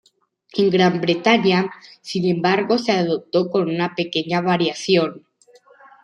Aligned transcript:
En 0.59 0.67
Gran 0.75 0.99
Bretaña 0.99 1.69
sin 2.01 2.25
embargo 2.27 2.79
se 2.79 2.91
adoptó 2.91 3.51
con 3.51 3.69
una 3.69 3.93
pequeña 3.93 4.41
variación. 4.41 5.27